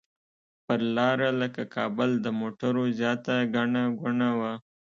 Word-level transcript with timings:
پر 0.65 0.79
لاره 0.95 1.29
لکه 1.41 1.63
کابل 1.75 2.09
د 2.19 2.27
موټرو 2.39 2.83
زیاته 2.99 3.35
ګڼه 3.55 3.83
ګوڼه 3.99 4.29
وه. 4.39 4.51